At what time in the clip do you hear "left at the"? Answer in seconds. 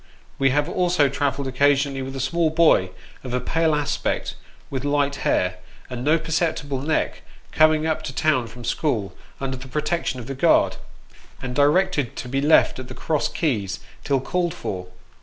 12.41-12.95